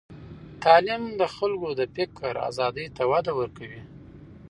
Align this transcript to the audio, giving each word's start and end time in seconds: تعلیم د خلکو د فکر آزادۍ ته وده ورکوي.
تعلیم 0.63 1.03
د 1.19 1.21
خلکو 1.35 1.69
د 1.79 1.81
فکر 1.95 2.31
آزادۍ 2.49 2.87
ته 2.95 3.03
وده 3.11 3.31
ورکوي. 3.39 3.81